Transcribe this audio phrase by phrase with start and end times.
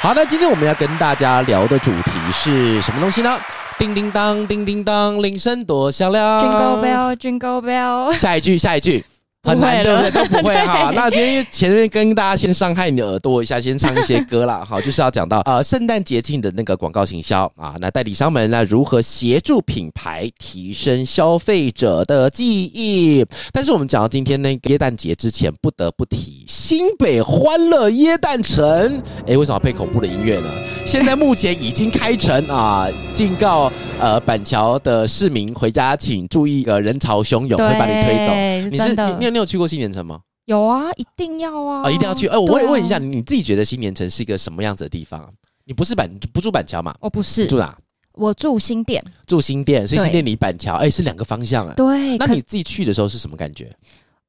[0.00, 3.36] 好，那今天我们要跟大家聊的主题是什么东西呢？
[3.78, 6.40] 叮叮当，叮叮当，铃声多响亮。
[6.40, 8.16] Jingle bell, Jingle bell。
[8.16, 9.04] 下一句，下一句。
[9.44, 10.10] 很难对不对？
[10.10, 10.90] 都不会 哈。
[10.94, 14.66] 那今天前面跟大家先伤害你的耳朵一下，先唱一些 歌啦。
[14.68, 17.74] 好，就是要讲到呃圣诞节庆的那个广告行销啊。
[17.78, 23.24] 那代理商们那如何协助品牌提升消费者的记忆？
[23.52, 29.02] 但是我们讲到今天那个耶诞节之前，不得不提新北欢乐耶诞城。
[29.26, 30.50] 哎，为什么要配恐怖的音乐呢？
[30.84, 32.88] 现在目前已经开城啊！
[33.14, 33.70] 警告
[34.00, 38.34] 呃板桥的市民回家请注意，呃人潮汹涌会把你推走。
[38.70, 40.20] 你是你你有你有去过新年城吗？
[40.46, 41.82] 有啊，一定要啊！
[41.84, 42.26] 啊，一定要去！
[42.26, 45.30] 哎，我问问一下，你自己觉得新年城是一个什么样子的地方？
[45.64, 46.94] 你不是板不住板桥吗？
[47.00, 47.76] 我不是住哪？
[48.14, 51.74] 我住新店，住新店，所以新店离板桥哎是两个方向啊。
[51.76, 53.70] 对，那你自己去的时候是什么感觉？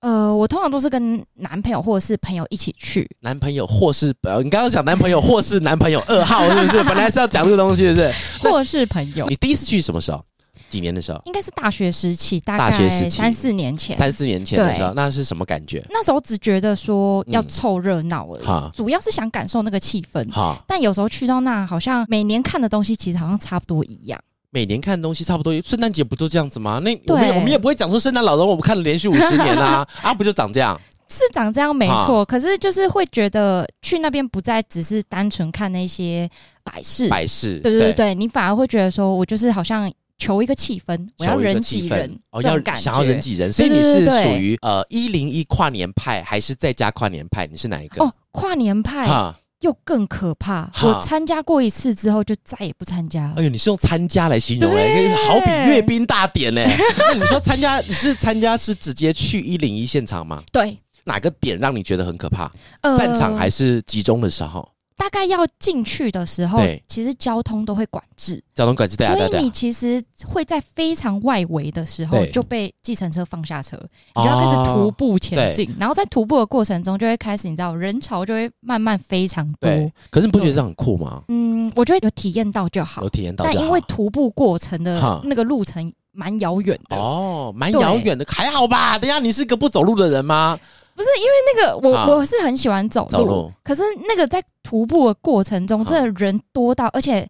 [0.01, 3.09] 呃，我通常都是跟男朋友或者是朋友一起去。
[3.21, 6.83] 男朋友或是呃，你刚刚讲男朋友或是男朋友二号是不是？
[6.87, 8.13] 本来是要讲这个东西，是不是？
[8.39, 9.25] 或是朋友。
[9.27, 10.23] 你第一次去什么时候？
[10.69, 11.21] 几年的时候？
[11.25, 12.71] 应该是大学时期，大概
[13.09, 13.97] 三四年前。
[13.97, 15.83] 三四年前的时候，那是什么感觉？
[15.89, 20.25] 那时候只觉得说要凑热闹而已，嗯，主要是想感受那个气氛。
[20.67, 24.19] 但有时候去到那，好像每年看的东西其实好像差不多一样。
[24.51, 26.79] 每年看的东西差不多，圣诞节不都这样子吗？
[26.83, 30.79] 那我们我们也不会讲说圣诞老人我们看了连续五十年啊， 啊不就长这样？
[31.11, 36.29] 是长这样没错，可是就是会觉得去那边不再只是单纯看那些
[36.63, 47.47] 摆饰，摆饰，对对对对，你反而会觉得说我就是好像求一个气氛，我要人挤人哦，要想要人挤人，所以你是属于呃一零一跨年派还是在家跨年派？
[47.47, 48.03] 你是哪一个？
[48.03, 49.33] 哦，跨年派。
[49.61, 50.71] 又更可怕！
[50.83, 53.33] 我参加过一次之后，就再也不参加了。
[53.35, 56.65] 哎呦，你是用参加来形容哎，好比阅兵大典嘞。
[56.97, 60.41] 那你说参加，你是参加是直接去一零一现场吗？
[60.53, 60.77] 对。
[61.03, 62.49] 哪个点让你觉得很可怕？
[62.97, 64.65] 散场还是集中的时候？
[64.99, 73.77] 大概要进去的时候，其实交通都会管制，交通管制，对啊，所以你其实会在非常外围的时候就被计程车放下车，
[74.13, 79.71] 你就要开始徒步前进，然后在徒步的过程中就会开始，你知道人潮就会慢慢非常多。
[80.09, 81.23] 可是你不觉得这很酷吗？
[81.29, 83.45] 嗯，我觉得有体验到就好，有体验到。
[83.45, 86.97] 但因为徒步过程的那个路程蛮遥远的。
[86.97, 88.99] 哦，蛮遥远的，还好吧？
[88.99, 90.59] 等下你是个不走路的人吗？
[90.95, 97.27] 不是因为那个我、啊、我是很喜欢走路，走路，可是那个在徒步的过程中，真的人多到，而且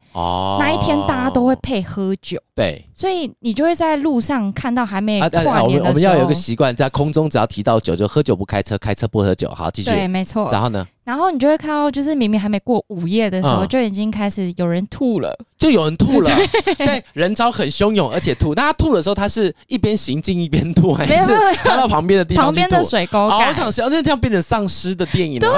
[0.59, 9.50] 那一天大家都会配喝酒，对，所以你就会在路上看到还没跨年的时候，啊啊啊、我们我们要有一个习惯，在空中只要提到酒，就喝酒不开车，开车不喝酒。
[9.51, 9.89] 好，继续。
[9.89, 10.51] 对，没错。
[10.51, 10.85] 然后呢？
[11.05, 16.29] 然后你就会看到，就是明明还没过午夜的时候，就已经开始有人吐了，就有人吐了，
[16.85, 18.53] 在人潮很汹涌，而且吐。
[18.53, 21.16] 那他吐的时候，他是一边行进一边吐，还是
[21.63, 22.45] 他到旁边的地方？
[22.45, 23.45] 旁边的水沟盖。
[23.45, 25.39] 好想笑，那这样变成丧尸的电影。
[25.39, 25.50] 对。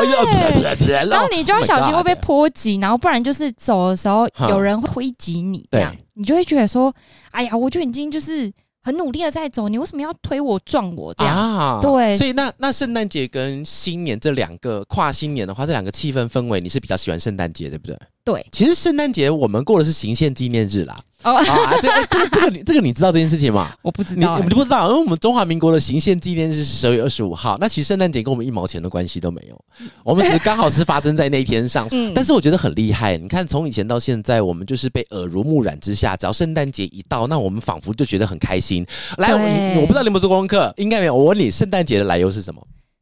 [1.09, 6.93] 然后你就要小心会被波及，然后不然就是走的时候有人会挥击你，这样你就会觉得说，
[7.31, 8.51] 哎呀，我就已经就是。
[8.83, 11.37] 很努力的在走，你为什么要推我撞我这样？
[11.37, 17.95] 啊、对，所以那那圣诞节跟新年这两个跨新年的话，这两个气氛氛围，你是比较喜欢圣诞节，对不对？
[18.25, 20.99] 对，其实圣诞节我们过的是行宪纪念日啦。
[21.23, 23.71] 哦啊，这个这个这个你这个你知道这件事情吗？
[23.81, 27.57] 我不知道、欸，你们不知道，因为我们中华民国的行宪纪念日是十二月二十五号。
[27.59, 29.59] 那其实圣诞节跟我们一毛钱的关系都没有，
[30.03, 31.87] 我们只是刚好是发生在那一天上。
[31.91, 38.85] 嗯，但是我觉得很厉害，你看从以前到现在，我们就是被耳濡目染之下，只要圣诞节一到，那我们仿佛就觉得很开心。
[39.17, 41.15] 来，我我不知道你有没有做功课，应该没有。
[41.15, 42.61] 我问你，圣诞节的来由是什么？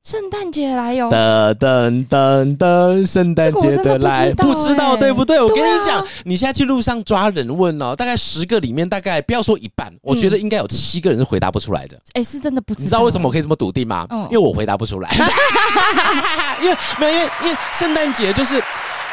[0.09, 1.07] 圣诞节来哟！
[1.11, 5.39] 噔噔噔噔，圣诞节的来，不知道对不对？
[5.39, 11.95] 我跟你讲，你现在去路上抓人问哦，大概十个里面，大概不要说一半，我觉得应该有七个人是回答不出来的。
[12.13, 12.83] 哎，是真的不知道。
[12.83, 14.07] 你知道为什么我可以这么笃定吗？
[14.09, 15.11] 因为我回答不出来。
[16.63, 18.59] 因为没有，因为因为圣诞节就是。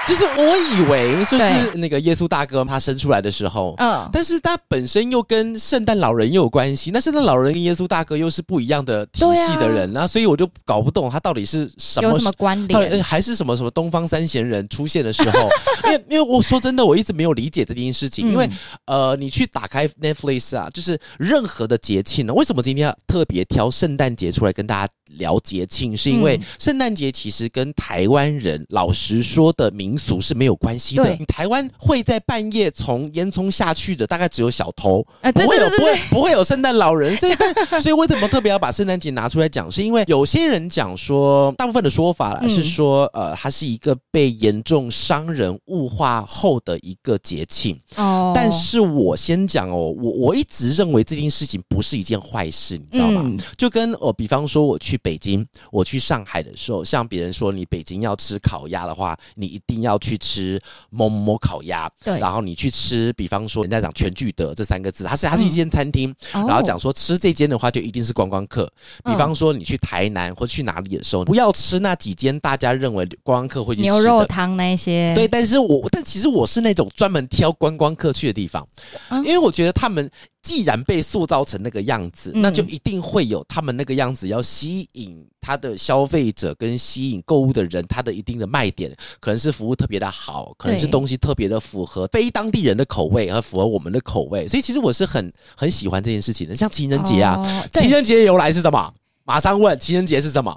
[0.06, 15.48] 就是我以为就是那个耶稣大哥他生出来的时候，嗯，但是他本身又跟圣诞老人又有关系，那圣诞老人跟耶稣大哥又是不一样的体系的人，啊，所以我就搞不懂他到底是什么有什么关联，还是什么什么东方三贤人出现的时候，
[15.90, 18.48] 因为因为我说真的，我一直没有理解这件事情，因为
[18.86, 25.96] 呃，你去打开 Netflix 啊，就是任何的节庆呢，为什么今天要特别挑圣诞节出来跟大家聊节庆？
[25.96, 31.16] 是因为圣诞节其实跟台湾人老实说的名民俗是没有关系的。
[31.18, 37.16] 你台湾会在半夜从烟囱下去的，大概只有小偷，呃、不会有不会不会有圣诞老人。
[37.16, 37.34] 所以，
[37.70, 39.72] 但所以为什么特别要把圣诞节拿出来讲？
[39.72, 47.78] 是因为有些人讲说，大部分的说法啦、嗯、是说，呃，它是一个被严重商人物化后的一个节庆。
[47.96, 53.22] 哦，但是我先讲哦，我我一直认为这件事情不是一件坏事，你知道吗？
[53.24, 61.90] 嗯、就跟哦，比方说我去北京，我去上海的时候，像别人说你北京要吃烤鸭的话，你一定要去吃某某某烤鸭。
[62.02, 68.66] 对，然后你去吃，比方说人家讲全聚德这三个字，它是它是一间餐厅，嗯、然后讲说吃这间的话就一定是观光客。
[69.04, 75.12] 比方说你去台南或去哪里的时候，不要吃那几间大家认为观光客会去吃牛肉汤那些。
[75.14, 78.66] 对，但是我但其实我是那种专门挑观光客去的地方，
[79.10, 80.10] 因为我觉得他们。
[80.46, 96.54] 既然被塑造成那个样子，那就一定会有他们那个样子要吸引他的消费者跟吸引购物的人，他的一定的卖点可能是服务特别的好，可能是东西特别的符合非当地人的口味和符合我们的口味，所以其实我是很很喜欢这件事情的。
[96.54, 98.94] 像情人节啊，哦、情人节由来是什么？
[99.24, 100.56] 马上问，情人节是什么？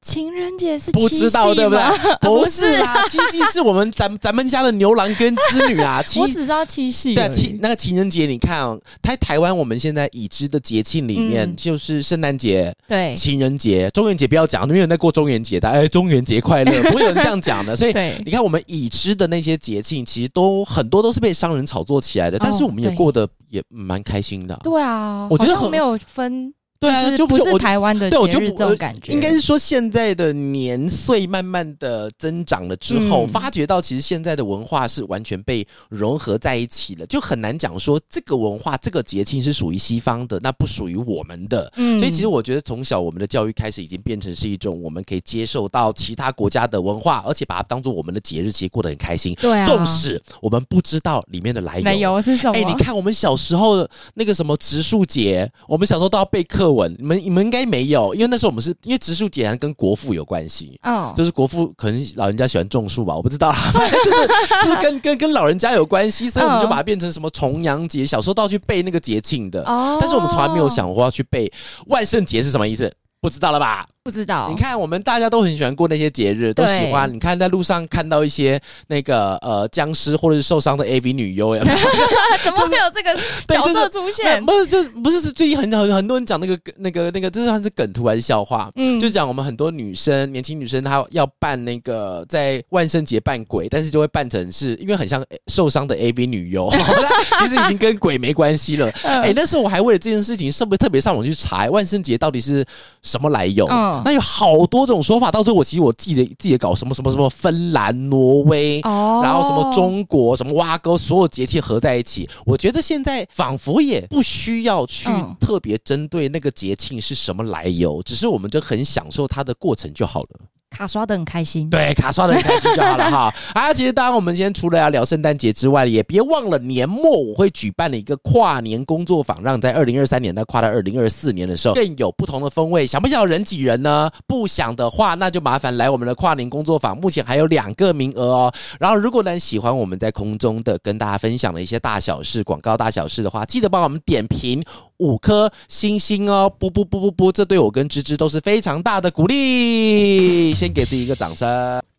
[0.00, 1.82] 情人节是不知道对不对？
[2.22, 6.02] 不是啊，七夕是我们咱 咱们家的牛郎跟织女啊。
[6.02, 7.14] 七 我只知道七夕。
[7.14, 15.68] 对，七那个情人节，你看哦，在台湾我们现在已知的节庆里面，就是圣诞节、对情人节、中元节不要讲，没有人在过中元节的。
[15.68, 17.76] 哎，中元节快乐，不会有人这样讲的。
[17.76, 17.92] 所以
[18.24, 24.58] 你看，我们已知的那些节庆，其实都很多都是被商人炒作起来的，但是我们也过得也蛮开心的。
[24.62, 26.54] 对啊，我觉得很没有分。
[26.80, 29.12] 对啊，就不是台湾的节日这种感觉。
[29.12, 41.70] 应该是说，现在的年岁慢慢的增长了之后，嗯、发觉到其实现在的文化是完全被融合在一起了，就很难讲说这个文化这个节庆是属于西方的，那不属于我们的。
[41.76, 49.34] 嗯，所以其实我觉得从小我们的教育开始已经变成是一种我们可以接受到其他国家的文化，而且把它当做我们的节日，其实过得很开心。
[49.40, 52.56] 对啊，纵使我们不知道里面的来由，来由是什么？
[52.56, 57.48] 哎，你看我们小时候的那个什么植树节，我们小时候都要备课文，你们你们。
[57.48, 64.28] 应该没有，因为那时候我们是因为植树节跟国父有关系，哦，就是国父可能老人家喜欢种树吧，我不知道， 反正就是
[64.66, 71.50] 就是跟跟跟老人家有关系，所以我们就把它变成什么重阳节，小时候都要去背那个节庆的，哦，但是我们从来没有想过要去背。
[71.86, 72.92] 万圣节是什么意思，
[73.22, 73.88] 不知道了吧？
[74.08, 77.12] 不知道，你看我们大家都很喜欢过那些节日，都喜欢。
[77.12, 81.62] 你看在路上看到一些那个呃僵尸或者是受伤的 AV 女优，呀
[82.42, 83.14] 怎么会有这个
[83.46, 84.42] 角色出现？
[84.46, 88.72] 不是，就不是是最近很很很多人讲那个那个那个，这算是梗图还是笑话？
[88.76, 96.66] 嗯，就讲我们很多女生，年轻女生她要扮那个在万圣节扮鬼，但是就会扮成是因为很像受伤的 AV 女优，
[97.40, 98.88] 其实已经跟鬼没关系了。
[99.04, 102.64] 哎，那时候我还为了这件事情，是不是特别上网去查万圣节到底是
[103.02, 103.66] 什么来由？
[103.68, 103.97] 嗯。
[104.04, 112.28] 那有好多种说法，到最后我其实我自己的自己搞什么什么什么芬兰、挪威，哦，然后什么中国、什么挖沟，所有节气合在一起。
[112.44, 115.08] 我觉得现在仿佛也不需要去
[115.40, 120.28] 特别针对那个节庆是什么来由，只是我们就很享受它的过程就好了。
[120.70, 123.34] 卡刷的很开心，对，卡刷的很开心就好了哈。
[123.54, 132.86] 啊，其实当然我们今天除了要聊圣诞节之外，也别忘了年末我会举办了一个跨年工作坊，让在二零二三年到跨到二零二四年的时候更有不同的风味。
[132.86, 134.10] 想不想人挤人呢？
[134.26, 138.54] 不想的话，那就麻烦来我们的跨年工作坊，目前还有两个名额哦。
[138.78, 144.62] 然后如果呢喜欢我们在空中的跟大家分享的一些大小事、广告大小事的话，记得帮我们点评
[144.98, 146.52] 五颗星星哦！
[146.58, 150.52] 不不不不不，这对我跟芝芝都是非常大的鼓励。
[150.54, 151.48] 先给自己一个掌声。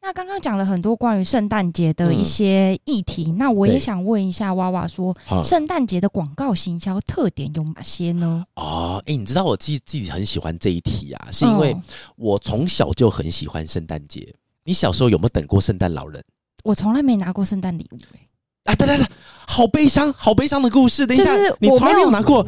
[0.02, 8.44] 那刚刚讲了很多关于圣诞节的一些议题，嗯、那我也想问一下娃娃说，说圣诞节的广告行销特点有哪些呢？
[8.56, 11.76] 哦，哎，你知道我自己自己很喜欢这一题啊，是因为
[12.16, 14.34] 我从小就很喜欢圣诞节。
[14.64, 16.24] 你小时候有没有等过圣诞老人？
[16.64, 18.20] 我从来没拿过圣诞礼物、欸。
[18.66, 19.08] 哎，等等等，
[19.48, 21.08] 好悲伤，好悲伤的故事。
[21.08, 22.46] 等一下，你从来没有拿过。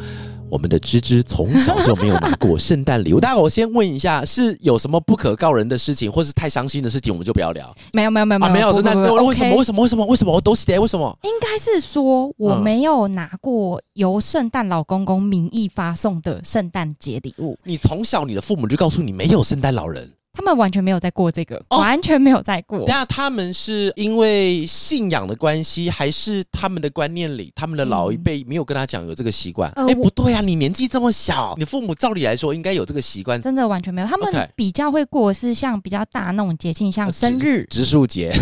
[0.52, 3.18] 我们的芝芝从小就没有拿过圣诞礼物。
[3.18, 7.74] 但，我先问一下，是有什么不可告人的事情，或是太伤心的事情，我们就不要聊。
[7.94, 8.94] 没有，没有，没有，没有圣诞。
[9.24, 9.56] 为什么？
[9.56, 9.82] 为什么？
[9.82, 10.04] 为什么？
[10.04, 10.34] 为什么？
[10.34, 10.78] 我都是的？
[10.78, 11.18] 为什么？
[11.22, 17.58] 应该是说我没有拿过由圣诞老公公名义发送的圣诞节礼物。
[17.64, 20.06] 你从小，你的父母就告诉你没有圣诞老人。
[20.34, 22.84] 他们完全没有在过这个，哦、完全没有在过。
[22.86, 29.70] 那他们是因为信仰的关系，还是他们的观念里，他们的老一辈没有跟他讲有这个习惯？
[29.72, 33.40] 哎、嗯欸，不对呀、啊，你年纪这么小，你父母照理来说应该有这个习惯。
[33.42, 38.32] 真的完全没有，他们比较会过是像比较大那种节庆，像生日、植树节，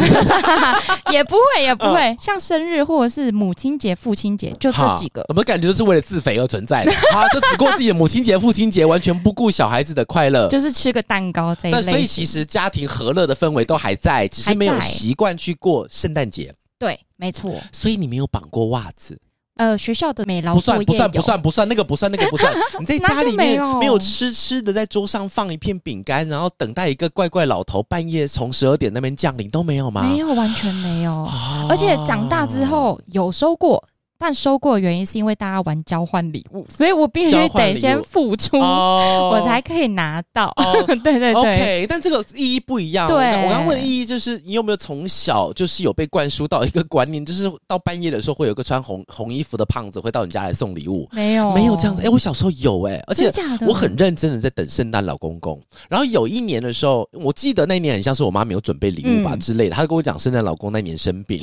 [1.10, 5.24] 也不会， 也不会、嗯、像生日或者是母亲节、父亲节，就这几个。
[5.28, 16.54] 我们感觉都是为了自肥而存在的，好，就只过自己的母亲节、父亲节，完全不顾小孩子的快乐， 就是吃个蛋糕这一那所以其实家庭和乐的氛围都还在，只是没有习惯去过圣诞节。
[16.78, 17.54] 对，没错。
[17.72, 19.20] 所以你没有绑过袜子。
[19.56, 22.50] 呃，学校的美劳不算不算不算不算，那个不算那个不算。
[22.80, 30.02] 你在家里面没有痴痴的，在桌上放一片饼干，然后等待一个怪怪老头半夜从十二点那边降临都没有吗？
[30.02, 31.12] 没有，完全没有。
[31.12, 33.86] 哦、而且长大之后有收过。
[34.20, 40.52] 但收过的原因是因为大家玩交换礼物，所以我必须得先付出，我才可以拿到。
[40.56, 41.86] 哦、 对对对，OK。
[41.88, 43.08] 但这个意义不一样。
[43.08, 51.08] 对，我刚刚问的意义就是，你有没有从小就是有被灌输到一个观念，就是到半夜的时候会有个穿红红衣服的胖子会到你家来送礼物？
[51.12, 52.02] 没有，没有这样子。
[52.02, 53.32] 哎、欸，我小时候有哎、欸，而且
[53.66, 55.58] 我很认真的在等圣诞老公公。
[55.88, 61.40] 然后有一年的时候，我记得那一年很像是我妈没有准备礼物吧、嗯、之类的，她跟我讲圣诞老公那年生病。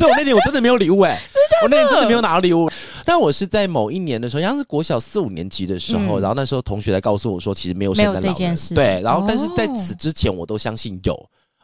[0.00, 1.20] 所以我那年我真的没有礼物哎、 欸，
[1.62, 2.70] 我那年真的没有拿到礼物。
[3.04, 8.74] 但我是在某一年的时候，像是国小四五年级的时候，嗯、然后那时候同学来告诉我说，其实没有圣诞老人这件事。
[8.74, 11.14] 对，然后但是在此之前，我都相信有，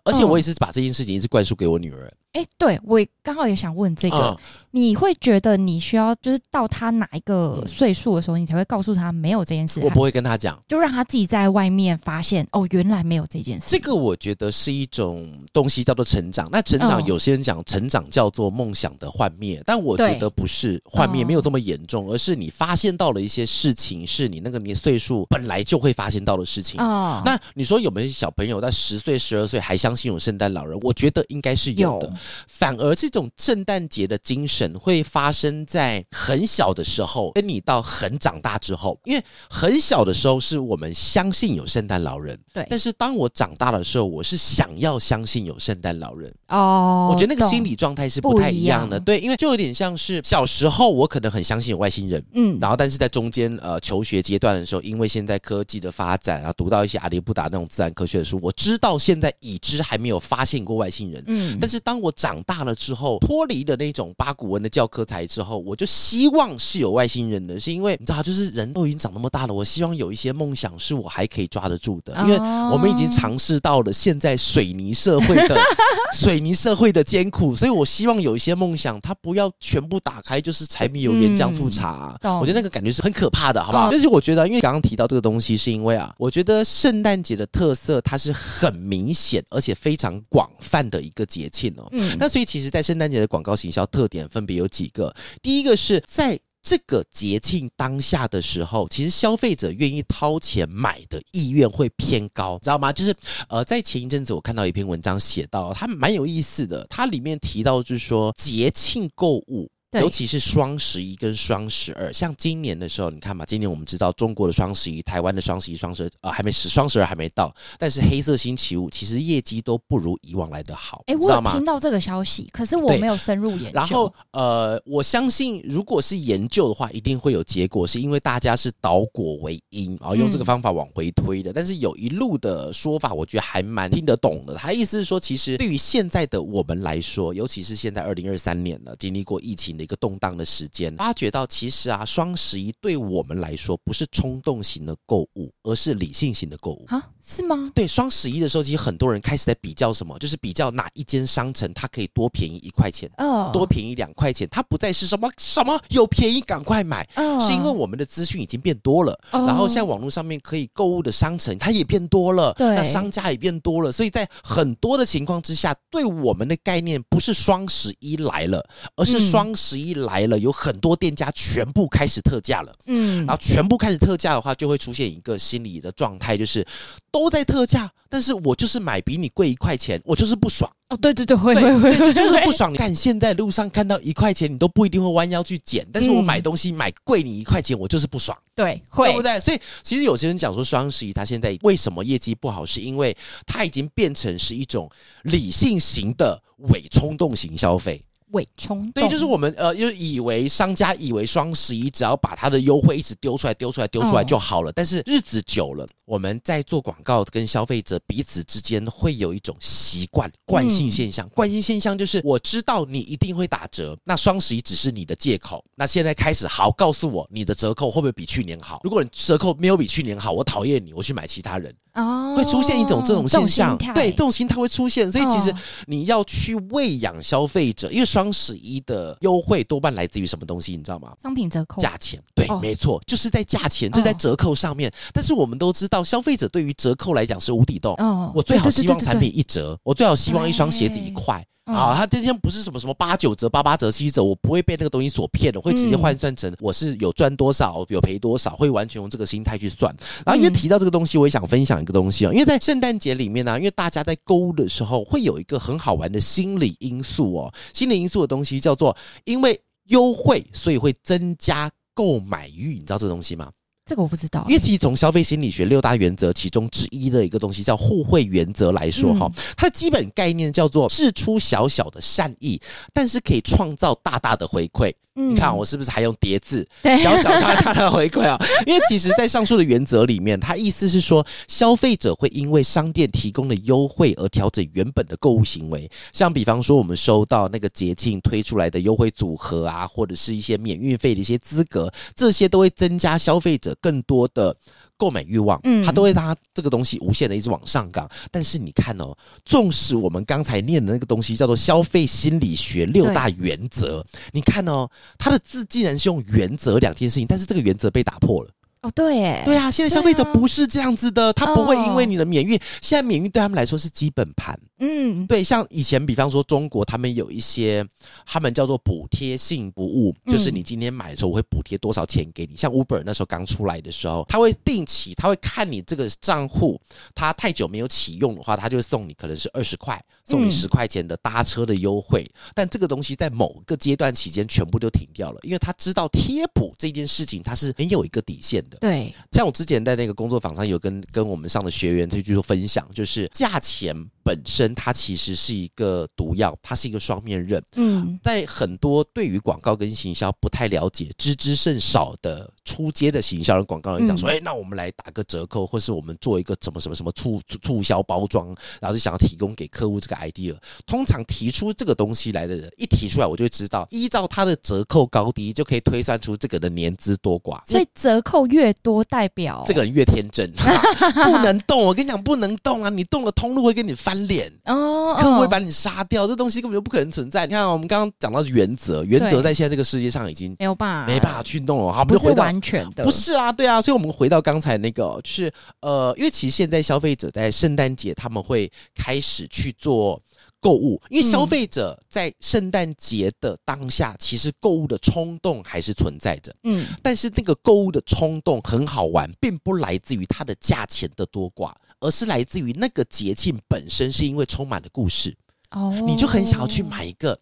[0.05, 2.13] 而且我也是把这件事情一直灌输给我女儿。
[2.37, 4.39] 哎、欸，对，我刚好也想问这个，嗯、
[4.73, 9.81] 你会觉得你需要就是到他哪一个岁数的时候，你才会告诉他没有这件事？
[9.83, 13.69] 我不会跟他讲，就让他自己在外面发现哦，原来没有这件事。
[13.71, 16.47] 这个我觉得是一种东西叫做成长。
[16.53, 26.79] 那成长，有些人讲成长叫做梦想的幻灭，但我觉得不是幻灭，没有这么严重，而是你发现到了一些事情，是你那个年岁数本来就会发现到的事情。
[26.83, 30.79] 哦，那你说有没有小朋友在十岁、十二岁还相信有圣诞老人？
[30.83, 32.13] 我觉得应该是有的。
[32.49, 42.67] 反而这种圣诞节的精神会发生在很小的时候，跟你到很长大之后，因为很小的时候是我们相信有圣诞老人，对。
[42.69, 47.09] 但是当我长大的时候，我是想要相信有圣诞老人哦。
[47.11, 62.57] 我觉得那个心理状态是不太一样的，对，因为就有点像是小时候我可能很相信有外星人，嗯，然后但是在中间呃求学阶段的时候，因为现在科技的发展啊，读到一些阿里布达那种自然科学的书，我知道现在已知还没有发现过外星人，嗯，但是当我长大。
[62.67, 72.37] 了之后，脱离了那种八股文的教科材之后，我就希望是有外星人的，是因为你知道，就是人都已经长那么大了，我希望有一些梦想是我还可以抓得住的，因为
[72.73, 75.57] 我们已经尝试到了现在水泥社会的
[76.13, 83.91] 水泥社会的艰苦，所以我希望有一些梦想，它不要全部打开就是柴米油盐酱醋茶，我觉得那个感觉是很可怕的，好不好？
[83.93, 92.47] 但是我觉得，因为刚刚提到这个东西，是因为啊，我觉得圣诞节的特色它是很明显而且非常广泛的一个节庆哦，嗯，那所以。
[92.47, 95.13] 其实，在圣诞节的广告行销特点分别有几个。
[95.43, 102.93] 第一个是在这个节庆当下的时候，其实消费者愿意掏钱买的意愿会偏高，知道吗？
[102.93, 103.13] 就是
[103.49, 109.69] 呃，在前一阵子我看到一篇文章写到，它蛮有意思的，它里面提到就是说节庆购物。
[110.01, 123.71] 尤其是双十一跟双十二，像今年的时候，你看嘛，今年我们知道中国的双十一、台湾的双十一、双十二呃还没十，双十二还没到，但是黑色星期五其实业绩都不如以往来的好，哎、欸，我有听到这个消息，可是我没有深入研究。
[123.73, 131.51] 然后呃，我相信如果是研究的话，一定会有结果，是因为大家是倒果为因，然后用这个方法往回推的。
[131.51, 134.55] 嗯、但是有一路的说法，我觉得还蛮听得懂的。
[134.57, 139.86] 他意思是说，其实对于现在的我们来说，尤其是现在二零二三年了，经历过疫情的。
[139.87, 147.01] 一个动荡的时间，发觉到其实啊，双十一对我们来说不是冲动型的购物，而是理性型的购物啊？
[147.25, 147.71] 是吗？
[147.73, 169.76] 对，双十一的时候，其实很多人开始在比较什么，就是比较哪一间商城它可以多便宜一块钱，哦，多便宜两块钱，它不再是什么什么有便宜赶快买，哦，是因为我们的资讯已经变多了，哦，然后在网络上面可以购物的商城它也变多了，对，那商家也变多了，所以在很多的情况之下，对我们的概念不是双十一来了，而是双十。
[169.79, 176.67] 一来了，有很多店家全部开始特价了，嗯，然后全部开始特价的话，就会出现一个心理的状态，就是
[177.11, 180.71] 都在特价，但是我就是买比你贵一块钱，我就是不爽。
[180.89, 182.73] 哦，对对对，会会会，就就是不爽。
[182.73, 188.39] 你看现在路上看到一块钱，你都不一定会弯腰去捡，但是我买东西买贵你一块钱，我就是不爽。
[188.55, 189.41] 对，会，对不对？
[189.41, 194.89] 所以其实有些人讲说双十一它现在为什么业绩不好，是因为它已经变成是一种
[195.25, 196.41] 理性型的
[196.71, 198.01] 伪冲动型消费。
[198.33, 204.73] 伪冲动，对，就是我们呃，就以为商家以为双十一只要把它的优惠一直丢出来、丢出来、丢出来就好了。
[204.73, 211.29] 但是日子久了，我们在做广告跟消费者彼此之间会有一种习惯惯性现象。
[211.31, 215.65] 惯性现象就是我知道你一定会打折，那双十一只是你的借口。
[215.75, 218.81] 那现在开始，好，告诉我你的折扣会不会比去年好？
[218.83, 221.75] 如果你折扣没有比去年好，我讨厌你，我去买其他人。
[221.97, 225.11] 哦，会出现一种这种现象，对，这种心态会出现。
[225.11, 225.53] 所以其实
[225.87, 231.13] 你要去喂养消费者，因为双十一的优惠多半来自于什么东西，你知道吗？
[231.23, 234.93] 商品折扣，价钱，对，没错，就是在价钱，就在折扣上面。
[235.13, 237.95] 但是我们都知道，消费者对于折扣来讲是无底洞。
[237.99, 241.45] 哦，我最好希望产品一折，我最好希望一双鞋子一块。
[241.67, 249.95] 啊，他今天不是什么什么八九折、八八折、七折，我不会被那个东西所骗的，会直接换算成我是有赚多少、有赔多少，会完全用这个心态去算。
[250.25, 263.51] 然后因为提到这个东西，我也想分享一个东西啊，因为在圣诞节里面呢，因为大家在购物的时候会有一个很好玩的心理因素哦，心理因素的东西叫做因为优惠，所以会增加购买欲，你知道这个东西吗？
[263.87, 272.61] 这个我不知道，因为其实从消费心理学六大原则其中之一的一个东西叫互惠原则来说，哈、嗯，它的基本概念叫做事出小小的善意，
[272.93, 274.93] 但是可以创造大大的回馈。
[275.17, 276.67] 嗯、你看我是不是还用叠字？
[276.83, 278.39] 对，小小大大的回馈啊！
[278.67, 285.91] 因为其实，在上述的原则里面，它意思是说，消费者会因为商店提供的优惠而调整原本的购物行为。
[286.13, 294.55] 像比方说，我们收到那个节庆推出来的优惠组合啊，或者是一些免运费的一些资格，这些都会增加消费者更多的。
[294.97, 298.09] 购买欲望，嗯，它都会让它这个东西无限的一直往上涨。
[298.31, 304.89] 但是你看哦，纵使我们刚才念的那个东西叫做消费心理学六大原则，你看哦，
[305.19, 308.51] 它的字竟然是用原则两件事情，但是这个原则被打破了。
[308.83, 314.57] 哦，对，哎，对啊，现在消费者不是这样子的，他不会因为你的免运，现在免运对他们来说是基本盘。
[314.79, 317.87] 嗯，对，像以前，比方说中国，他们有一些，
[318.27, 322.55] 他们叫做补贴性服务，就是你今天买的时候，我会补贴多少钱给你。
[322.57, 326.79] 像 Uber 那时候刚出来的时候，他会定期，他会看你这个账户，
[327.15, 332.31] 他太久没有启用的话，他就会送你可能是二十块，送你十块钱的搭车的优惠。
[332.55, 338.77] 但这个东西在某个阶段期间全部都停掉了，因为他知道贴补这件事情，它是没有一个底线的。
[338.79, 343.97] 对，像我之前在那个工作坊上有跟跟我们上的学员去做分享，就是价钱。
[344.27, 347.63] 本身它其实是一个毒药，它是一个双面刃。
[347.77, 358.49] 嗯，在很多对于广告跟行销不太了解、知之甚少的初阶的行销人广告人讲说，哎、嗯欸，那我们来打个折扣，或是我们做一个什么什么什么促促销包装，
[358.81, 360.57] 然后就想要提供给客户这个 idea。
[360.87, 367.65] 通常提出这个东西来的人，一提出来，我就会知道，依照他的折扣高低，就可以推算出这个的年资多寡。
[367.65, 370.51] 所以折扣越多，代表这个人越天真，
[371.15, 371.79] 不能动。
[371.79, 372.91] 我跟你讲，不能动啊！
[372.91, 374.16] 你动了，通路会跟你翻。
[374.27, 377.47] 脸哦，客户会把你杀掉，这东西根本就不可能存在。
[377.47, 381.93] 你看，我们刚刚讲到原则，原则在现在这个世界上已经没有办法，没办法去弄了。
[381.93, 383.81] 好，我们就回到完全的，不是啊，对啊。
[383.81, 390.21] 所以，我们回到刚才那个，就是呃，因为其实现在消费者在圣诞节他们会开始去做
[390.61, 396.53] 购物，因为消费者在圣诞节的当下，其实购物的冲动还是存在着。
[396.65, 401.73] 嗯，但是那个购物的冲动很好玩，并不来自于它的价钱的多寡。
[402.07, 405.37] 而是来自于那个节庆本身，是因为充满了故事
[405.73, 407.37] 哦，你就很想要去买一个，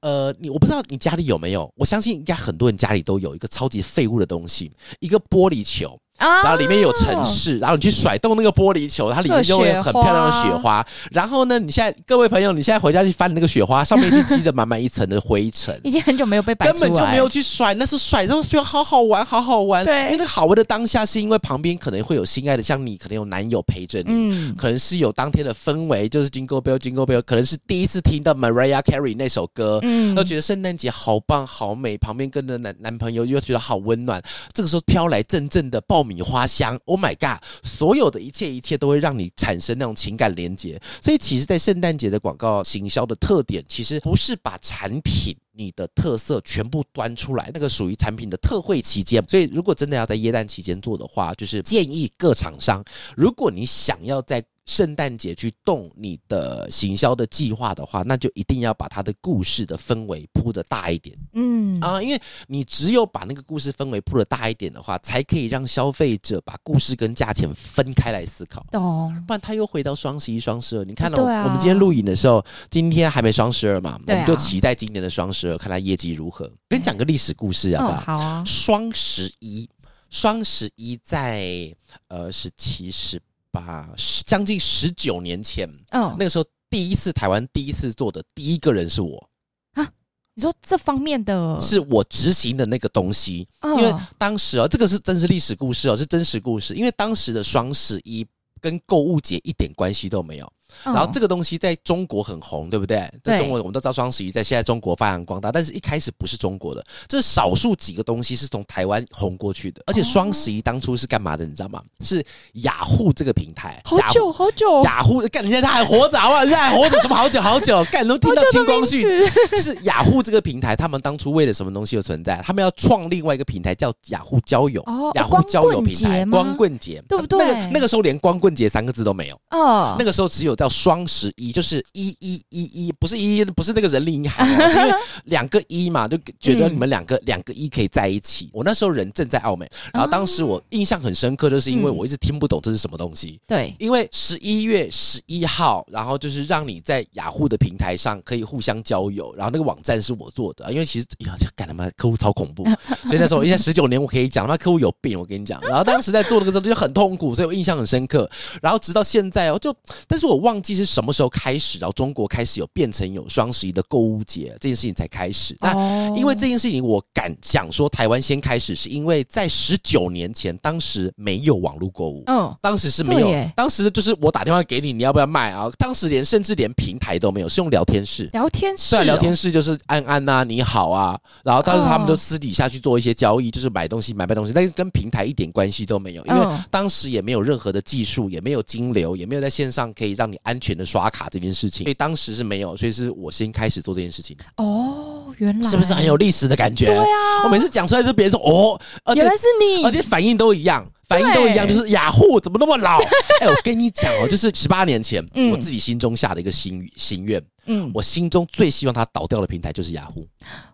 [0.00, 5.96] 呃，你我不知道你家里有没有，我相信应该很多人家里都有一个超级废物的东西，一个玻璃球。
[6.20, 10.86] 然后里面有城市，然后你去甩动那个玻璃球，它里面就会有很漂亮的雪花。
[11.10, 19.84] 然后呢，你现在各位朋友，你现在回家去翻那个雪花，上面已经积着满满一层的灰尘， 已经很久没有被摆，根本就没有去甩，那是甩之后觉得好好玩，好好玩。
[19.84, 34.22] 对，因为那个好玩的当下，是因为旁边可能会有心爱的，像你可能有男友陪着你，嗯，可能是有当天的氛围，就是 Jingle Bell Jingle Bell，可能是第一次听到 Mariah Carey 那首歌，嗯，都觉得圣诞节好棒好美，旁边跟着男男朋友又觉得好温暖。
[34.52, 36.76] 这个时候飘来阵阵的爆米花香。
[36.86, 37.40] Oh my god！
[37.62, 49.24] 所有的一切一切都会让你产生那种情感连接，所以其实，在圣诞节的广告行销的特点，其实不是把产品你的特色全部端出来，那个属于产品的特惠期间。
[49.28, 52.84] 所以，如果真的要在耶诞期间做的话，就是建议各厂商，
[53.16, 61.18] 如果你想要在圣诞节去动你的行销的计划的话，那就一定要把它的故事的氛围铺的大一点。
[61.32, 68.64] 嗯啊，因为你只有把那个故事氛围铺的大一点的话，才可以让消费者把故事跟价钱分开来思考。
[68.70, 70.84] 懂，不然他又回到双十一、双十二。
[70.84, 73.98] 你看到、啊、我们今天录影的时候，今天还没双十二嘛？
[74.06, 76.48] 我们就期待今年的双十二，看他业绩如何。
[76.68, 78.18] 跟你讲个历史故事好不好？
[78.18, 78.44] 好啊。
[78.46, 79.68] 双十一，
[80.10, 81.74] 双十一在
[82.06, 83.20] 呃十七十。
[83.50, 83.88] 把
[84.24, 89.28] 将近十九年前，嗯、哦，那个时候第一次台湾第一次做的第一个人是我
[89.72, 89.88] 啊。
[90.34, 96.74] 你说这方面的，是我执行的那个东西，哦、因为当时啊，这个是真实历史故事哦，是真实故事。
[96.74, 98.26] 因为当时的双十一
[98.60, 100.50] 跟购物节一点关系都没有，
[100.84, 103.10] 然后这个东西在中国很红，对不对？
[103.22, 109.82] 在中国我们都知道双十一在现在中国发扬光大，但是一开始不是中国的，这是少数几个东西是从台湾红过去的。
[109.86, 111.82] 而且双十一当初是干嘛的，你知道吗？
[112.00, 119.04] 是雅虎这个平台，好久好久，雅虎干人家他还活着啊，人家还活着什么好久好久， 干都听到清光绪。
[119.60, 122.40] 是雅虎这个平台，他们当初为了什么东西而存在？
[122.44, 124.82] 他们要创另外一个平台叫雅虎交友，
[125.14, 127.38] 雅虎交友平台，光棍节，对不对？
[127.38, 134.92] 那个那个时候连光棍节三个字都没有，哦，那个时候只有叫双十一，就是一一一一，不是一一，不是那个人力银行，是因为
[135.24, 138.50] 两个一嘛，就觉得你们两个两个一可以在一起。
[138.52, 143.40] 我那时候人正在澳门，然后当时我印象很深刻，就是因为我一直听不懂这是什么东西。
[143.46, 152.64] 对，因为十一月十一号，然后就是让你在雅虎的平台上可以互相交友，然后那个网站是我做的，因为其实呀，干他妈客户超恐怖，
[153.08, 155.58] 所以那时候我现在十九年我可以讲，他妈客户有病，我跟你讲。
[155.62, 158.30] 然后当时在做那个时候就很痛苦，所以我印象很深刻。
[158.60, 159.74] 然后直到现在哦，就
[160.08, 165.54] 但是我忘记是什么时候开始，然后中国开始有变成有双十一的购物节这件事情才开始。
[165.60, 165.74] 那
[166.16, 175.70] 因为这件事情，我敢讲说台湾先开始，是因为在十九年前，当时没有网络购物，嗯，当时是没有，当时就是我打电话给你，你要不要卖啊？
[175.76, 194.36] 当时连甚至连平台都没有，是用聊天室，聊天室，对，聊天室就是安安呐，你好啊，然后当时他们都私底下去做一些交易，就是买东西买卖东西，但是跟平台一点关系都没有，因为当时也没有任何的技术，也没有金流，也没有在线上可以让你安全的刷卡这件事情，所以当时是没有，所以是我先开始做这件事情。
[194.56, 196.86] 哦，原来是不是很有历史的感觉？
[196.86, 198.80] 对啊，我每次讲出来就别人说哦，
[199.14, 200.86] 原来是你，而且反应都一样。
[201.08, 203.00] 反应都一样，就是雅虎怎么那么老？
[203.42, 210.26] 哎、欸，我跟你讲哦，就是十八年前，嗯、我自己心中下的一个心心愿，嗯，我心中最希望它倒掉的平台就是雅虎。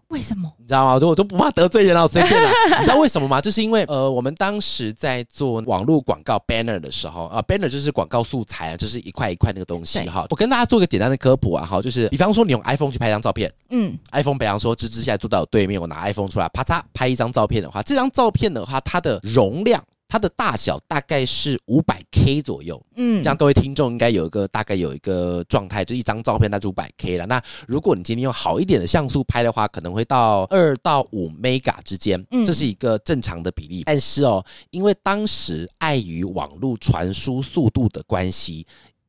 [0.08, 0.50] 为什么？
[0.58, 0.94] 你知道吗？
[0.94, 2.48] 我都我都不怕得罪人了，随便了。
[2.78, 3.40] 你知道为什么吗？
[3.40, 10.24] 就是因为呃，我们当时在做网络广告 banner 的时候啊、呃、，banner 就是广告素材啊，就是一块一块那个东西哈。
[10.30, 19.82] 我跟大家做个简单的科普啊，哈，就是比方说你用 iPhone 去拍张照片，嗯，iPhone 比方说芝芝现在坐在我对面，我拿 iPhone 出来，啪嚓拍一张照片的话，这张照片的话，它的容量。
[20.08, 27.26] 它的大小大概是五百 K 左右，嗯，这样各位听众应该有一个大概有一个状态，就一张照片大概五百 K 了。
[27.26, 33.82] 那如果你今天用好一点的像素拍的话，可能会到二到五 Mega 之间，这是一个正常的比例。
[33.84, 38.66] 但是哦，因为当时碍于网络传输速度的关系，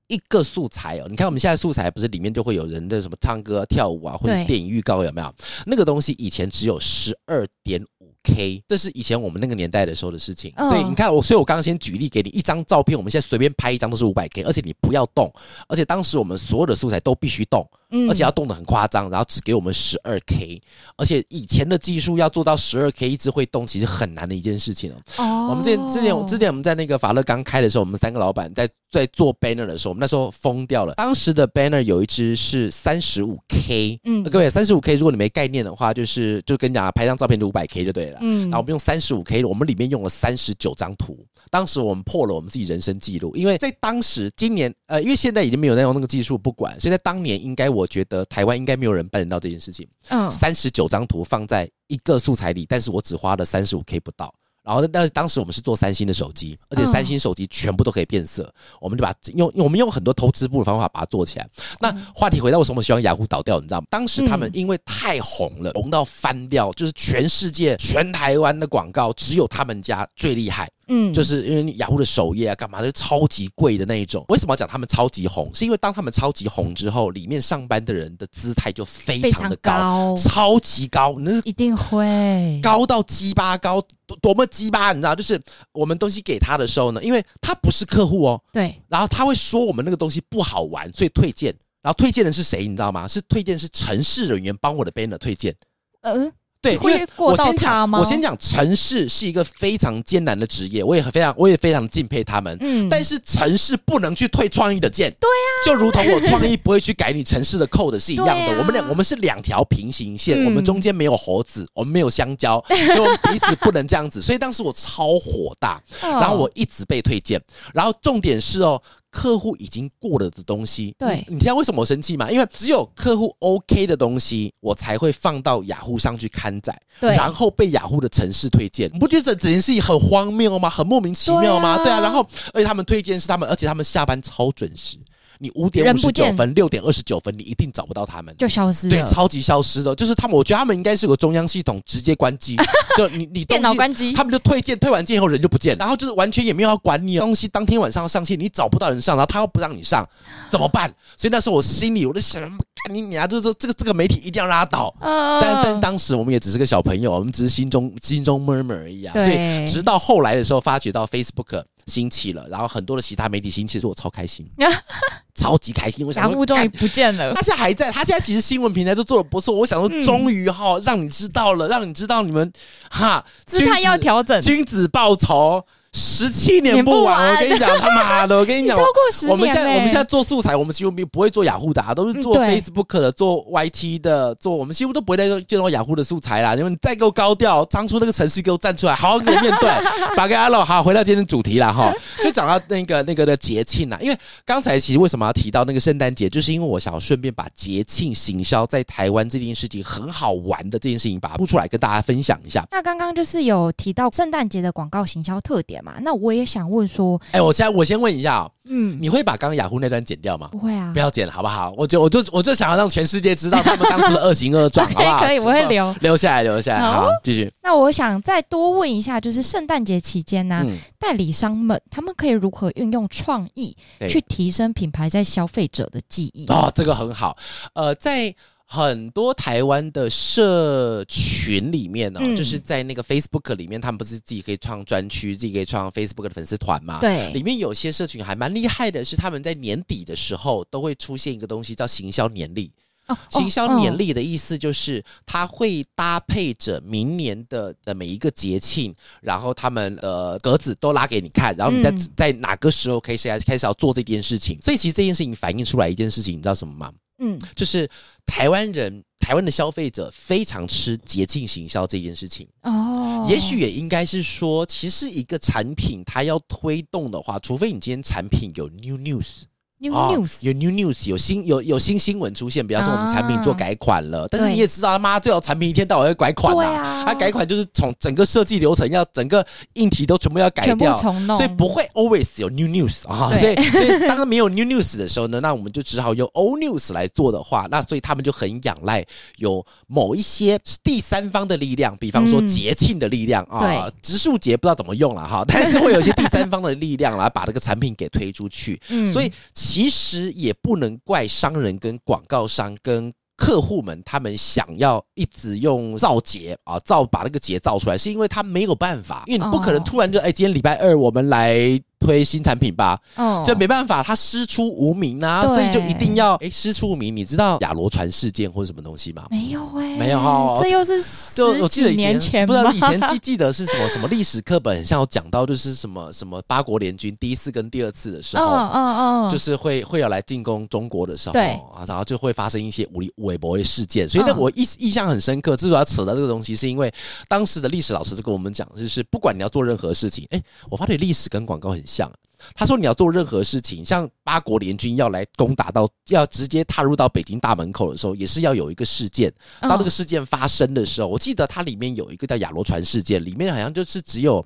[0.08, 5.34] 一个素材哦，你看我们现在素材不是里面就会有人的什么唱歌、跳舞啊，或者电影预告有没有？
[5.66, 7.97] 那个东西以前只有十二点五。
[8.28, 15.32] K，这是以前我们那个年代的时候的事情，所以你看我，所以我刚刚先举例给你一张照片，我们现在随便拍一张都是五百 K，而且你不要动，
[15.68, 17.66] 而且当时我们所有的素材都必须动，
[18.10, 20.62] 而且要动得很夸张，然后只给我们十二 K，
[20.98, 25.48] 而且以前的技术要做到十二 K 一直会动，其实很难的一件事情哦。
[25.50, 30.94] 我们之前之前之前我们在那个法乐刚开的时候，我们三个老板在在做 banner 的时候，我们那时候疯掉了。
[30.96, 38.20] 当时的 banner 有一只是三十五 K，嗯，各位三十五 K，如果你没概念的话，就是就跟你讲，拍张照片就五百 K 就对了。
[38.22, 41.18] 嗯，然后我们用三十五 K，我们里面用了三十九张图。
[41.50, 46.80] 当时我们破了我们自己人生记录，因为在当时今年，呃，因为现在已经没有那用那个技术，不管。
[46.80, 49.88] 所以在当年，应该我觉得台湾应该没有人办得到这件事情。
[50.10, 54.34] 嗯，三十九张图放在一个素材里，但是我只花了三十五 K 不到。
[54.64, 61.48] 然后，但是当时我们是做三星的手机，而且三星手机全部都可以变色，我们就把用用我们用很多投资部的方法把它做起来。
[61.80, 63.88] 那话题回到为什么希望雅虎倒掉，你知道吗？
[63.90, 70.70] 当时他们因为太红了，红到翻掉，就是全世界全台湾的广告只有他们家最厉害。
[70.88, 74.24] 嗯，就是因为雅虎的首页啊，干嘛都超级贵的那一种。
[74.30, 75.50] 为什么要讲他们超级红？
[75.54, 81.16] 是因为当他们超级红之后，里面上班的人的姿态就非常的高，高超级高。
[81.20, 85.14] 那是一定会高到鸡巴高，多多么鸡巴，你知道？
[85.14, 85.42] 就是
[85.74, 88.82] 我们东西给他的时候呢，因为他不是客户哦，对。
[88.88, 91.54] 然后他会说我们那个东西不好玩，所以退件。
[91.82, 92.68] 然后退件的是谁？
[92.68, 93.08] 你知道吗？
[93.08, 95.56] 是退件是城市人员帮我的 banner 退件。
[96.02, 96.32] 嗯。
[96.62, 102.58] 对，因为我先讲，我先讲，城市是一个非常艰难的职业，我也很非常，我也非常敬佩他们。
[102.62, 108.52] 嗯，但是城市不能去退创意的件，对啊，就如同我创意 不会去改你城市的 code 是一样的。
[108.54, 114.22] 啊、我们两，我们是两条平行线，嗯、我们中间没有猴子，我们没有香蕉，所以我们彼此不能这样子。
[114.22, 117.42] 所以当时我超火大， 然后我一直被推荐，
[117.74, 118.82] 然后重点是哦。
[119.10, 122.30] 客户已经过了的东西，对，你知道为什么我生气吗？
[122.30, 128.90] 因为只有客户 OK 的东西，我才会放到雅虎上去刊载，对，然后被雅虎的城市推荐。
[128.94, 130.70] 你不觉得这整件事情很荒谬吗？
[130.70, 131.78] 很莫名其妙吗？
[131.78, 134.98] 对啊，对啊，然后而且他们推荐是他们，而且他们下班超准时。
[135.40, 139.96] 你五点五十九分、六点二十九分，你一定找不到他们，就消失了，对，超级消失的。
[139.96, 142.56] 就是他们，我觉得他们应该是个中央系统直接关机，
[142.98, 150.08] 就你你电脑关机，他们就退件，退完件以后人就不见，然后就是完全也没有要管你东西，当天晚上要上线你找不到人上，然后他又不让你上，
[150.50, 150.92] 怎么办？
[151.16, 154.94] 所以那时候我心里我就想，看你你啊，这这这个这个媒体一定要拉倒。
[155.02, 159.14] 嗯，但但当时我们也只是个小朋友，我们只是心中心中 murmur 而已啊。
[159.14, 164.46] 所以直到后来的时候，发觉到 Facebook 兴起了，然后很多的其他媒体兴起，是我超开心，
[165.34, 166.06] 超级开心。
[166.06, 169.56] 我想，雅虎终于不见了，他现在还在，他现在其实新闻平台都做的不错。
[169.56, 172.52] 我想说，终于哈，让你知道了，让你知道你们
[172.92, 175.66] 哈，姿态要调整，君子报仇。
[175.98, 179.32] 十七年不晚，我跟你讲，他妈的，我跟你讲， 超过十年。
[179.32, 186.56] 我们现在我们现在做素材，我们几乎不会做雅虎的，都是做 Facebook 的，做 YT 的，做我们几乎都不会再见到雅虎的素材啦。
[186.56, 189.70] 因为你再给我高调，当初那个城市给我站出来，好好给我面对。
[190.16, 193.98] 把给阿乐，好，回到今天的主题了哈，就讲到那个那个的节庆啦。
[194.00, 202.66] 因为刚才其实为什么要提到那个圣诞节，就是因为我想要顺便把节庆行销在台湾这件事情很好玩的这件事情，把它铺出来跟大家分享一下。
[202.72, 205.94] 那刚刚就是有提到圣诞节的广告行销特点嘛？
[206.02, 210.50] 那我也想问说，哎、欸，我先我先问一下哦，嗯，你会把刚刚雅虎那段剪掉吗？
[210.52, 211.74] 不会啊，不要剪了，好不好？
[211.78, 215.24] 我就我就我就想要让全世界知道他们当初的恶行恶状，好不好？
[215.24, 216.82] 可以，我会留留下来，留下来。
[216.82, 217.50] 好，继续。
[217.64, 223.76] 那我想再多问一下，就是圣诞节期间呢、啊，嗯、代理商们他们可以如何运用创意
[224.10, 226.46] 去提升品牌在消费者的记忆？
[226.50, 227.38] 哦，这个很好。
[227.74, 228.36] 呃，在。
[228.70, 237.00] 很多台湾的社群里面呢、哦，嗯、就是在那个 Facebook 里面，他们不是自己可以创专区，自己可以创 Facebook 的粉丝团嘛？
[237.00, 242.70] 对，里面有些社群还蛮厉害的，是他们在年底的时候都会出现一个东西叫行销年历。
[243.08, 254.60] 哦，行销年历的意思就是它会搭配着明年的的每一个节庆，然后他们呃格子都拉给你看，然后你在、嗯、在哪个时候可以开始开始要做这件事情。
[254.62, 256.92] 所以其实这件事情反映出来一件事情，你知道什么吗？
[257.20, 257.90] 嗯，就是
[258.26, 262.48] 台湾人，台湾的消费者非常吃节庆行销这件事情。
[262.62, 269.44] 哦，也许也应该是说，其实一个产品它要推动的话，除非你今天产品有 new news。
[269.80, 283.40] New news、哦、有 new news 有新有有新新闻出现，比方说我们产品做改款了，啊、但是你也知道他妈最好产品一天到晚要改款呐、啊，他、改款就是从整个设计流程要整个硬体都全部要改掉，所以不会 always 有 new news 啊，对。
[283.40, 299.32] 所以 所以当没有 new news 的时候呢，那我们就只好用 old news 来做的话，那所以他们就很仰赖有某一些第三方的力量，比方说节庆的力量、嗯、啊，植树节不知道怎么用了哈，但是会有一些第三方的力量来把这个产品给推出去， 嗯，所以。
[299.68, 311.80] 其实也不能怪商人、跟广告商、跟客户们，他们想要一直用造节啊，造把那个节造出来，是因为他没有办法，因为你不可能突然就哎，今天礼拜二我们来。
[312.00, 317.16] 推新产品吧，哦，就没办法，他师出无名啊，所以就一定要哎师出无名。
[317.16, 319.26] 你知道亚罗船事件或者什么东西吗？
[319.32, 334.08] 没有哎、欸，没有哈，这又是就我记得以前不知道以前记记得是什么什么历史课本，像有讲到就是什么什么八国联军第一次跟第二次的时候，嗯嗯嗯，就是会会要来进攻中国的时候，对，然后就会发生一些武力韦伯的事件。
[334.08, 335.56] 所以那，我印印象很深刻。
[335.58, 336.94] 之所以要扯到这个东西，是因为
[337.28, 342.12] 当时的历史老师就跟我们讲，就是不管你要做任何事情，哎，我发现历史跟广告很像。
[342.54, 349.34] 他说：“你要做任何事情，像八国联军要来攻打到，要直接踏入到北京大门口的时候，也是要有一个事件。
[349.62, 354.46] 当那个事件发生的时候，我记得它里面有一个叫亚罗船事件，里面好像就是只有。”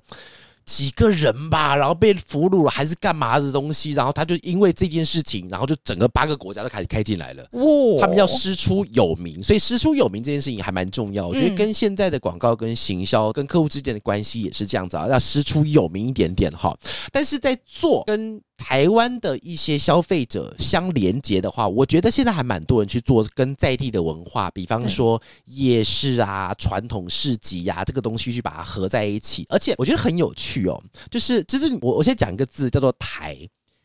[0.64, 7.42] 几个人吧，然后被俘虏了还是干嘛的东西，然后他就因为这件事情，然后就整个八个国家都开始开进来了。
[7.52, 11.26] 哦他们要师出有名，所以师出有名这件事情还蛮重要。
[11.26, 16.76] 我觉得跟现在的广告、跟行销、跟客户之间的关系也是这样子啊，要师出有名一点点哈。
[17.10, 18.40] 但是在做跟。
[18.64, 30.82] 台湾的一些消费者相连接的话，我觉得现在还蛮多人去做跟在地的文化，比方说夜市啊、传统市集呀、啊，这个东西去把它合在一起，而且我觉得很有趣哦。
[31.10, 33.36] 就是，就是我我先讲一个字叫做台，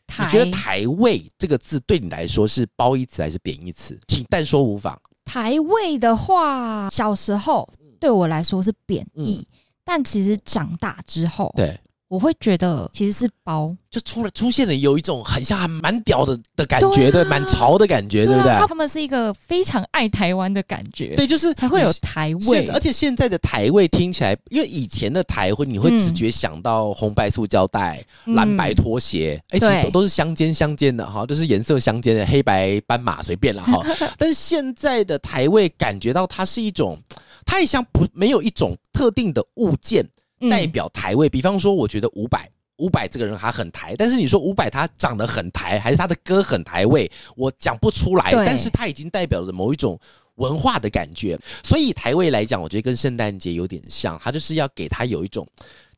[0.06, 3.98] 台你觉得台味这个字对你来说是褒义词还是贬义词？
[4.06, 4.98] 请但说无妨。
[5.24, 7.68] 台味的话，小时候
[8.00, 11.78] 对我来说是贬义，嗯、但其实长大之后，对。
[12.08, 18.52] 我会觉得其实是包，就出了出现了有一种很像还蛮屌的的感觉，对，蛮潮的感觉，对不对？
[18.66, 22.64] 他们是一个非常爱台湾的感觉，对，就是才会有台味。
[22.68, 33.84] 而且现在的台味听起来，因为以前的台会你会直觉想到红白塑胶袋、蓝白拖鞋，哎，其实都都是相间相间的哈，都是颜色相间的黑白斑马随便了哈。
[34.16, 36.98] 但是现在的台味感觉到它是一种，
[37.44, 40.08] 它也像不没有一种特定的物件。
[40.50, 48.32] 代表台味，比方说，我觉得伍佰，伍佰这个人他很台，但是你说伍佰他长得很台，还是他的歌很台位，我讲不出来。
[48.32, 49.98] 但是他已经代表着某一种
[50.34, 55.46] 文化的感觉，所以台位来讲，我觉得跟圣诞节有点像，他就是要给他有一种。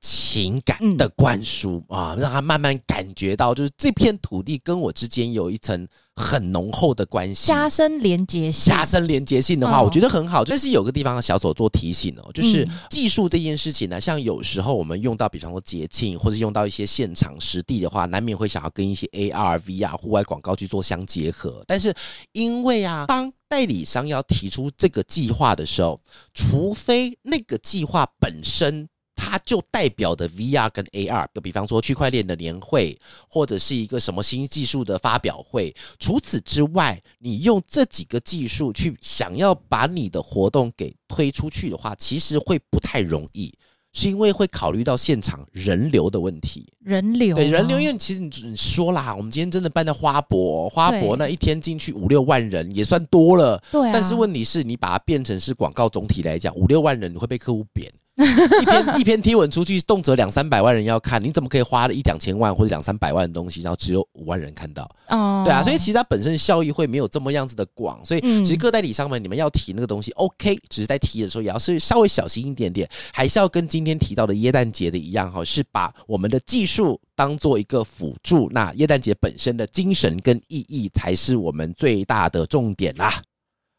[0.02, 5.86] 情感的灌输、嗯、啊，让他慢慢感觉到，就是这片土地跟我之间有一层
[6.20, 8.72] 很浓厚的关系，加深连接性。
[8.72, 10.44] 加深连接性的话，哦、我觉得很好。
[10.44, 21.64] 但是有个地方小手做提醒哦，就是技术这件事情呢，像有时候我们用到，比方说节庆，或者用到一些现场实地的话，难免会想要跟一些 AR、VR 户外广告去做相结合。
[21.66, 21.94] 但是
[22.32, 25.98] 因为啊，当代理商要提出这个计划的时候，
[26.34, 28.86] 除非那个计划本身。
[29.30, 35.72] 它就代表的 VR 跟 AR，就比方说区块链的年会，或者是一个什么新技术的发表会。
[36.00, 43.54] 除此之外，你用这几个技术去想要把你的活动给推出去的话，其实会不太容易，
[43.92, 46.66] 是因为会考虑到现场人流的问题。
[46.80, 53.62] 人流对人流，因为其实你说啦，我们今天真的办在花博，花博那一天进去五六万人也算多了。
[53.70, 57.88] 对，但是问题是你把它变成是广告总体来讲，五六万人你会被客户扁。
[58.60, 64.88] 一篇一篇贴文出去，动辄两三百万人要看，你怎么可以花了一两千万或者两三百万的东西，然后只有五万人看到？
[65.08, 83.22] 哦，对啊，所以其实它本身效益会没有这么样子的广，所以其实各代理商们，你们要提那个东西，OK，只是在提的时候也要是稍微小心一点点，还是要跟今天提到的耶诞节的一样哈，是把我们的技术当做一个辅助，那耶诞节本身的精神跟意义才是我们最大的重点啦。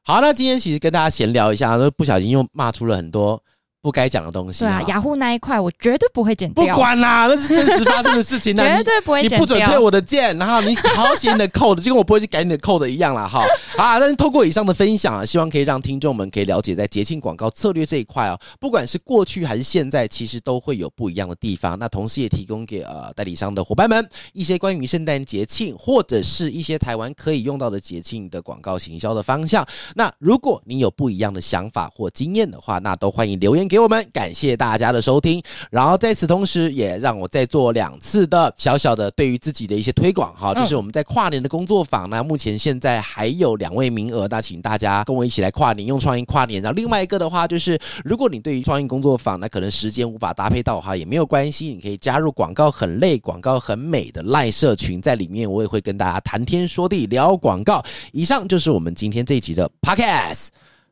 [0.03, 3.41] 好，那今天其实跟大家闲聊一下，都不小心又骂出了很多。
[3.81, 4.59] 不该讲的东西。
[4.59, 6.65] 对啊，雅虎那一块我绝对不会剪掉。
[6.65, 9.39] 不管啦，那是真实发生的事情， 绝对不会剪掉。
[9.39, 13.27] 你不准退我的件，然后你好好写你的 code，就跟我不会去改你的 code 一样啦。
[13.27, 13.43] 哈。
[13.75, 21.77] 好啊，但是透过以上的分享啊，希望可以让听众们可以了解在节庆广告策略这一块啊，不管是过去还是现在，其实都会有不一样的地方。
[21.79, 29.65] 那同时也提供给呃代理商的伙伴们一些关于圣诞节庆或者是一些台湾可以用到的节庆的广告行销的方向。
[29.95, 34.05] 那如果你有不一样的想法或经验的话，那都欢迎留言给我们。
[34.13, 34.51] 感谢。
[34.57, 46.61] 大家的收听，然后在此同时，也让我再做两次的小小的对于自己的一些推广哈，就是我们在跨年的工作坊呢，目前现在还有两位名额，那请大家跟我一起来跨年，用创意跨年。
[46.61, 57.83] 然后另外一个的话，就是如果你对于创意工作坊那可能时间无法搭配到哈，也没有关系，你可以加入广告很累、广告很美的赖社群，在里面我也会跟大家谈天说地聊广告。
[58.11, 60.49] 以上就是我们今天这一集的 Podcast，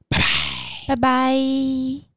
[0.07, 0.25] 拜拜，
[0.87, 1.99] 拜拜。